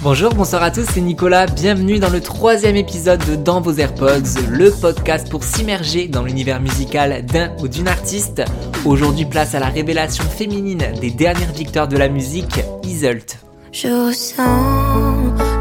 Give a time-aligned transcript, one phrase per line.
[0.00, 4.46] Bonjour, bonsoir à tous, c'est Nicolas, bienvenue dans le troisième épisode de Dans vos AirPods,
[4.48, 8.44] le podcast pour s'immerger dans l'univers musical d'un ou d'une artiste.
[8.84, 13.38] Aujourd'hui, place à la révélation féminine des dernières victoires de la musique, Iselt.
[13.72, 14.44] Je ressens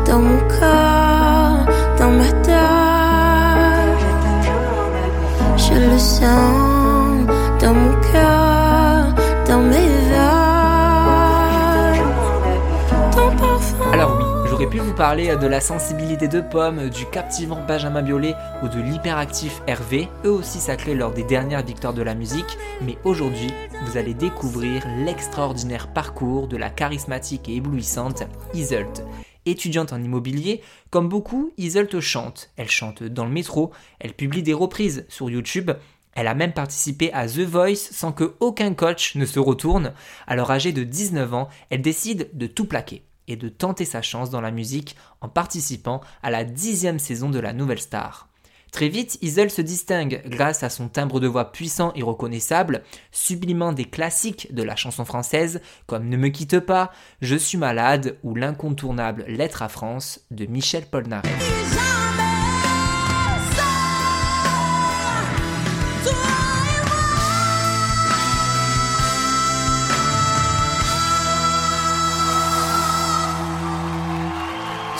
[0.05, 1.66] dans mon corps,
[1.98, 2.54] dans ma tête,
[5.58, 6.87] je le sens
[14.78, 19.59] pu vous parler de la sensibilité de Pomme, du captivant Benjamin Biolay ou de l'hyperactif
[19.66, 23.50] Hervé, eux aussi sacrés lors des dernières victoires de la musique, mais aujourd'hui,
[23.86, 29.03] vous allez découvrir l'extraordinaire parcours de la charismatique et éblouissante Iselt.
[29.48, 32.52] Étudiante en immobilier, comme beaucoup, Iselt chante.
[32.55, 35.72] Elle chante dans le métro, elle publie des reprises sur YouTube,
[36.14, 39.94] elle a même participé à The Voice sans que aucun coach ne se retourne.
[40.28, 44.30] Alors âgée de 19 ans, elle décide de tout plaquer et de tenter sa chance
[44.30, 48.28] dans la musique en participant à la dixième saison de la Nouvelle Star.
[48.72, 53.72] Très vite, Isel se distingue grâce à son timbre de voix puissant et reconnaissable, sublimant
[53.72, 58.36] des classiques de la chanson française comme Ne me quitte pas, Je suis malade ou
[58.36, 62.06] l'incontournable Lettre à France de Michel Polnareff.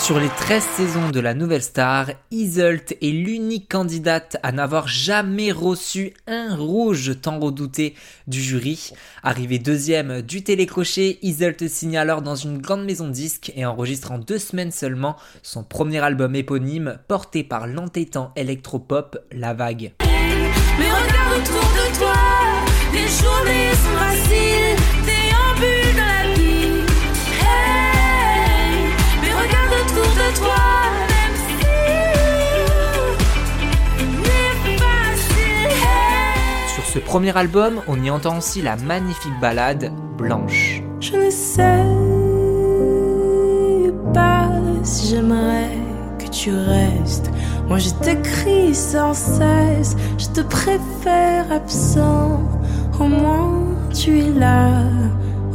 [0.08, 5.52] Sur les 13 saisons de la Nouvelle Star, Iselt est l'unique candidate à n'avoir jamais
[5.52, 7.94] reçu un rouge tant redouté
[8.26, 8.92] du jury.
[9.22, 14.10] Arrivé deuxième du télécrochet, Iselt signe alors dans une grande maison de disques et enregistre
[14.10, 19.92] en deux semaines seulement son premier album éponyme porté par l'entêtant électropop La Vague.
[36.88, 40.82] Ce premier album, on y entend aussi la magnifique ballade Blanche.
[41.00, 41.84] Je ne sais
[44.14, 44.48] pas
[44.82, 45.76] si j'aimerais
[46.18, 47.30] que tu restes.
[47.68, 52.40] Moi je t'écris sans cesse, je te préfère absent.
[52.98, 54.82] Au moins tu es là,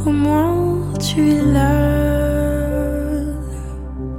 [0.06, 2.33] au moins tu es là.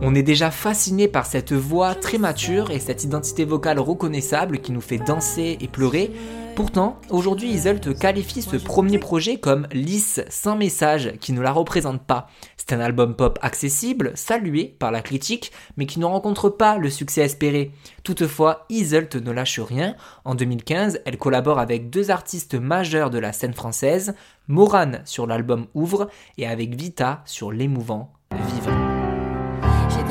[0.07, 4.71] On est déjà fasciné par cette voix très mature et cette identité vocale reconnaissable qui
[4.71, 6.11] nous fait danser et pleurer.
[6.55, 12.03] Pourtant, aujourd'hui, Iselt qualifie ce premier projet comme lisse, sans message, qui ne la représente
[12.03, 12.27] pas.
[12.55, 16.91] C'est un album pop accessible, salué par la critique, mais qui ne rencontre pas le
[16.91, 17.71] succès espéré.
[18.03, 19.95] Toutefois, Iselt ne lâche rien.
[20.23, 24.13] En 2015, elle collabore avec deux artistes majeurs de la scène française,
[24.47, 28.84] Moran sur l'album Ouvre et avec Vita sur l'émouvant Vivre.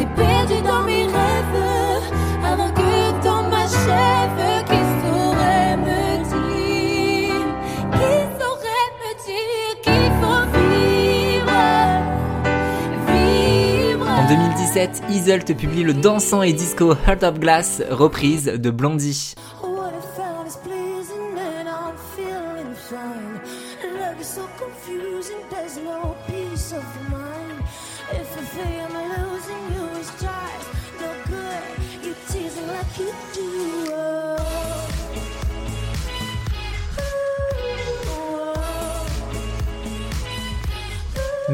[0.04, 2.02] J'étais perdue dans mes rêves
[2.44, 4.64] avant que ton m'achève.
[4.66, 7.34] Qui saurait me dire,
[7.92, 11.58] qui saurait me dire qu'il faut vivre,
[13.06, 14.06] vivre.
[14.10, 19.34] En 2017, Iselt publie le dansant et disco Heart of Glass, reprise de Blondie.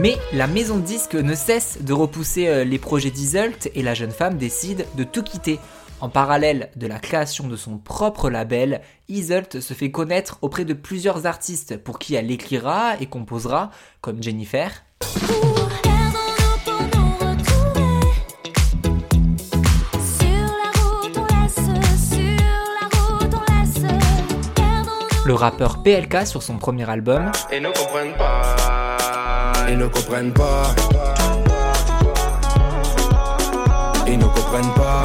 [0.00, 3.93] Mais la maison de disques ne cesse de repousser euh, les projets d'Iselt et la
[3.93, 5.59] jeune femme décide de tout quitter.
[6.00, 10.72] En parallèle de la création de son propre label, Iselt se fait connaître auprès de
[10.72, 14.84] plusieurs artistes pour qui elle écrira et composera, comme Jennifer,
[25.27, 27.31] le rappeur PLK sur son premier album.
[29.69, 30.75] Ils ne comprennent pas.
[34.07, 35.03] Ils ne comprennent pas.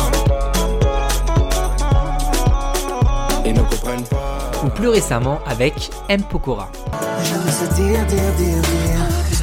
[3.45, 4.51] Ils ne comprennent pas.
[4.63, 6.21] ou plus récemment avec M.
[6.23, 6.69] Pokora.
[7.23, 9.34] J'aime se dire, dire, dire, dire.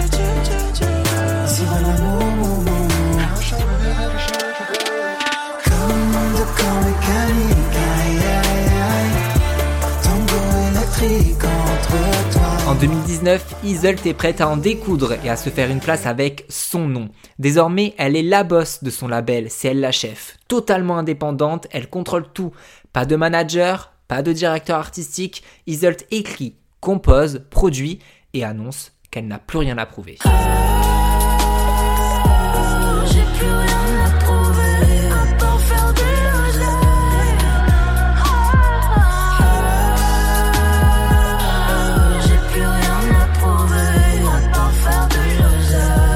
[13.22, 16.88] 2019, Iselt est prête à en découdre et à se faire une place avec son
[16.88, 17.08] nom.
[17.38, 20.36] Désormais, elle est la boss de son label, c'est elle la chef.
[20.48, 22.52] Totalement indépendante, elle contrôle tout.
[22.92, 28.00] Pas de manager, pas de directeur artistique, Iselt écrit, compose, produit
[28.34, 30.18] et annonce qu'elle n'a plus rien à prouver.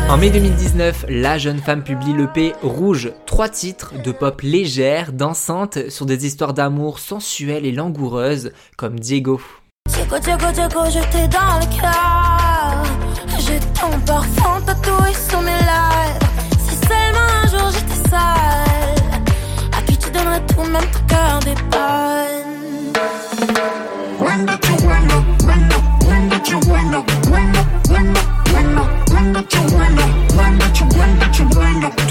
[0.09, 5.91] En mai 2019, la jeune femme publie l'EP Rouge, trois titres de pop légère, dansante,
[5.91, 9.41] sur des histoires d'amour sensuelles et langoureuses, comme Diego.
[9.89, 12.85] Diego, Diego, Diego, je t'ai dans le cœur.
[13.41, 16.19] J'ai ton parfum tatoué sur mes lèvres.
[16.61, 21.55] Si seulement un jour j'étais seule, à qui tu donnerais tout, même ton cœur des
[21.71, 22.56] bonnes.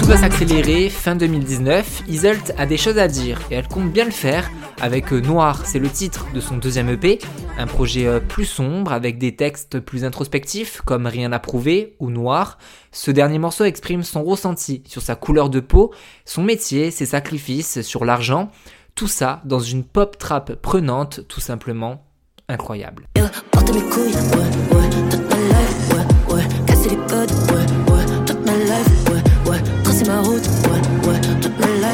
[0.06, 4.04] Tout va s'accélérer, fin 2019, Iselt a des choses à dire et elle compte bien
[4.04, 4.48] le faire.
[4.80, 7.18] Avec euh, Noir, c'est le titre de son deuxième EP,
[7.58, 12.10] un projet euh, plus sombre avec des textes plus introspectifs comme Rien à prouver ou
[12.10, 12.56] Noir.
[12.92, 15.92] Ce dernier morceau exprime son ressenti sur sa couleur de peau,
[16.24, 18.52] son métier, ses sacrifices, sur l'argent,
[18.94, 22.04] tout ça dans une pop trap prenante tout simplement
[22.48, 23.08] incroyable.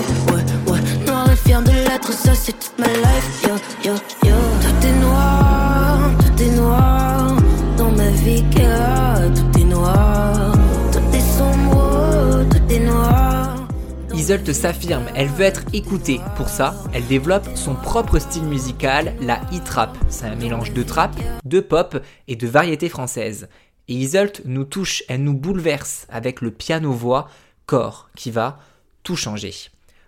[0.02, 0.42] Ouais.
[14.14, 16.20] Iseult s'affirme, elle veut être écoutée.
[16.36, 19.98] Pour ça, elle développe son propre style musical, la e-trap.
[20.08, 23.48] C'est un mélange de trap, de pop et de variété française.
[23.88, 27.28] Et Iseult nous touche, elle nous bouleverse avec le piano-voix
[27.66, 28.58] Corps qui va
[29.02, 29.52] tout changer.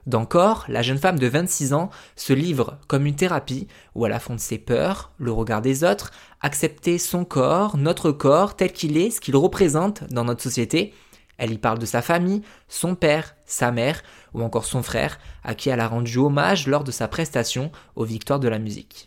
[0.07, 4.13] Dans Corps, la jeune femme de 26 ans se livre comme une thérapie où elle
[4.13, 6.11] affronte ses peurs, le regard des autres,
[6.43, 10.93] accepter son corps, notre corps tel qu'il est, ce qu'il représente dans notre société.
[11.39, 14.03] Elle y parle de sa famille, son père, sa mère
[14.35, 18.05] ou encore son frère, à qui elle a rendu hommage lors de sa prestation aux
[18.05, 19.07] Victoires de la musique.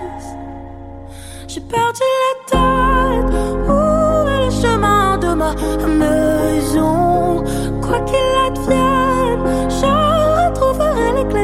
[1.47, 3.33] J'ai perdu la tête.
[3.67, 5.53] Où est chemin de ma
[5.87, 7.43] maison?
[7.81, 8.56] Quoi qu'il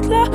[0.02, 0.33] la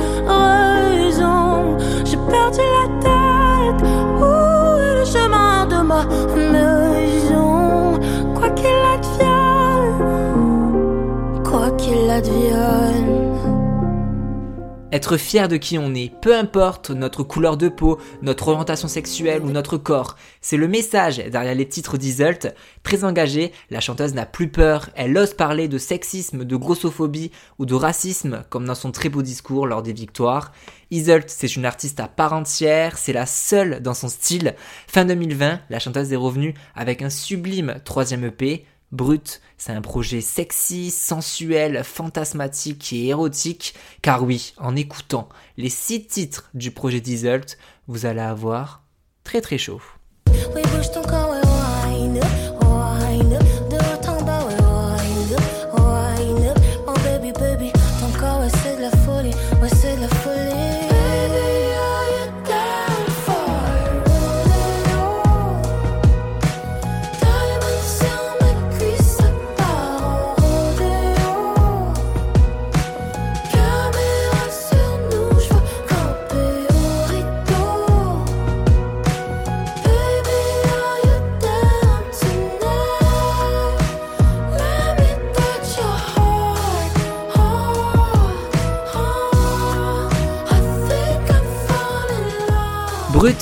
[14.99, 19.41] Être fier de qui on est, peu importe notre couleur de peau, notre orientation sexuelle
[19.43, 20.17] ou notre corps.
[20.41, 22.53] C'est le message derrière les titres d'Iseult.
[22.83, 27.65] Très engagée, la chanteuse n'a plus peur, elle ose parler de sexisme, de grossophobie ou
[27.65, 30.51] de racisme, comme dans son très beau discours lors des victoires.
[30.91, 34.53] Iseult, c'est une artiste à part entière, c'est la seule dans son style.
[34.87, 40.21] Fin 2020, la chanteuse est revenue avec un sublime troisième EP, Brut, c'est un projet
[40.21, 47.57] sexy, sensuel, fantasmatique et érotique, car oui, en écoutant les six titres du projet d'Iseult,
[47.87, 48.83] vous allez avoir
[49.23, 49.81] très très chaud.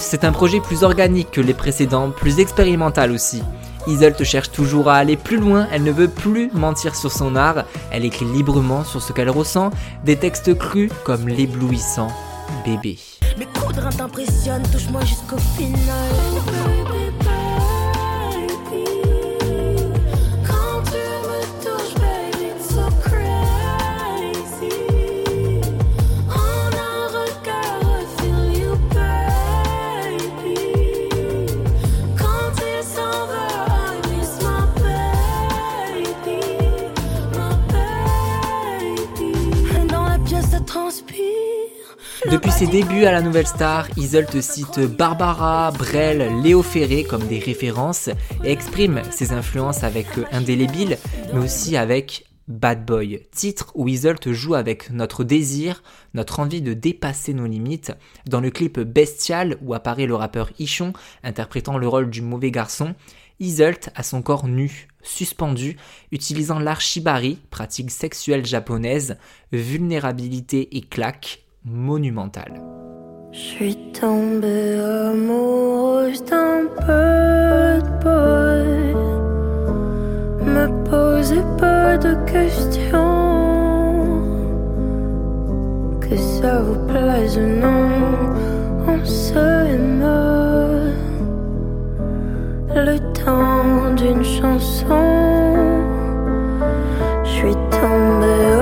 [0.07, 3.43] C'est un projet plus organique que les précédents, plus expérimental aussi.
[3.87, 7.65] Iseult cherche toujours à aller plus loin, elle ne veut plus mentir sur son art,
[7.91, 9.69] elle écrit librement sur ce qu'elle ressent,
[10.05, 12.07] des textes crus comme l'éblouissant
[12.63, 12.97] bébé.
[13.37, 13.47] Mes
[13.97, 16.86] t'impressionnent, touche-moi jusqu'au final.
[42.37, 47.39] Depuis ses débuts à la Nouvelle Star, Iseult cite Barbara, Brel, Léo Ferré comme des
[47.39, 48.11] références
[48.43, 50.99] et exprime ses influences avec Indélébile,
[51.33, 55.81] mais aussi avec Bad Boy, titre où Iseult joue avec notre désir,
[56.13, 57.91] notre envie de dépasser nos limites,
[58.27, 62.93] dans le clip Bestial où apparaît le rappeur Ichon interprétant le rôle du mauvais garçon,
[63.39, 65.77] Iseult a son corps nu, suspendu,
[66.11, 69.17] utilisant l'archibari, pratique sexuelle japonaise,
[69.51, 72.61] vulnérabilité et claque monumentale.
[73.31, 78.95] Je suis tombée amoureuse d'un bad boy.
[80.45, 83.01] Me pose posez pas de questions.
[85.99, 87.89] Que ça vous plaise ou non,
[88.87, 90.03] on s'aime.
[92.75, 95.03] Le temps d'une chanson,
[97.23, 98.56] je suis tombée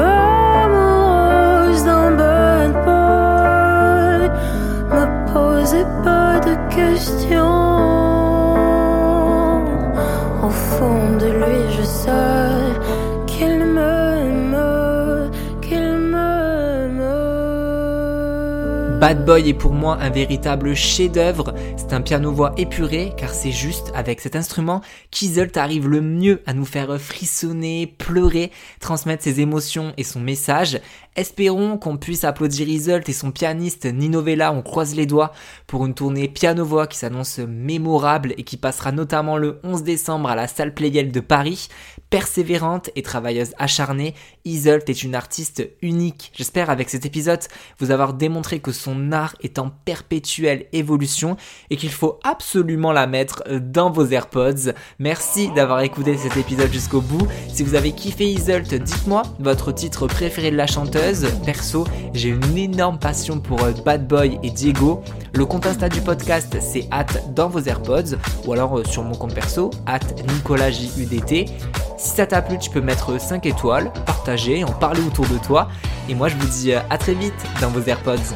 [10.43, 11.83] Au fond de lui, je
[13.27, 14.45] qu'il qu'il.
[18.99, 21.53] Bad Boy est pour moi un véritable chef-d'œuvre.
[21.77, 24.81] C'est un piano-voix épuré, car c'est juste avec cet instrument
[25.11, 30.79] qu'Isolt arrive le mieux à nous faire frissonner, pleurer, transmettre ses émotions et son message.
[31.15, 35.31] Espérons qu'on puisse applaudir Isolt et son pianiste Nino Vella, on croise les doigts,
[35.65, 40.35] pour une tournée piano-voix qui s'annonce mémorable et qui passera notamment le 11 décembre à
[40.35, 41.69] la salle Playel de Paris.
[42.09, 46.33] Persévérante et travailleuse acharnée, Isolt est une artiste unique.
[46.35, 47.39] J'espère avec cet épisode
[47.79, 51.37] vous avoir démontré que son art est en perpétuelle évolution
[51.69, 54.73] et qu'il faut absolument la mettre dans vos AirPods.
[54.99, 57.25] Merci d'avoir écouté cet épisode jusqu'au bout.
[57.47, 61.04] Si vous avez kiffé Isolt, dites-moi votre titre préféré de la chanteuse.
[61.45, 61.85] Perso,
[62.15, 65.03] j'ai une énorme passion pour euh, Bad Boy et Diego.
[65.33, 69.13] Le compte Insta du podcast, c'est at dans vos AirPods ou alors euh, sur mon
[69.13, 71.45] compte perso, at NicolasJUDT.
[71.97, 75.67] Si ça t'a plu, tu peux mettre 5 étoiles, partager, en parler autour de toi.
[76.09, 78.33] Et moi, je vous dis euh, à très vite dans vos AirPods.